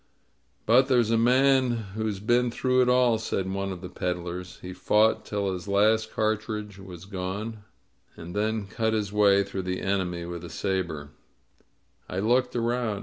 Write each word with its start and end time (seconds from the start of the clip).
^^But 0.67 0.87
there's 0.87 1.11
a 1.11 1.15
man 1.17 1.69
who's 1.93 2.19
been 2.19 2.49
through 2.49 2.81
it 2.81 2.89
all," 2.89 3.19
said 3.19 3.47
one 3.51 3.71
of 3.71 3.81
the 3.81 3.87
peddlers. 3.89 4.57
"He 4.59 4.73
fought 4.73 5.25
till 5.25 5.53
his 5.53 5.67
last 5.67 6.11
cartridge 6.11 6.79
was 6.79 7.05
gone, 7.05 7.63
and 8.15 8.35
then 8.35 8.65
cut 8.65 8.93
his 8.93 9.13
way 9.13 9.43
through 9.43 9.61
the 9.61 9.79
enemy 9.81 10.25
with 10.25 10.43
a 10.43 10.49
saber." 10.49 11.11
I 12.09 12.17
looked 12.17 12.55
around. 12.55 12.99